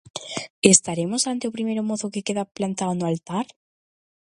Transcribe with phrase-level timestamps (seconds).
[0.75, 3.45] Estaremos ante o primeiro mozo que queda plantado no altar?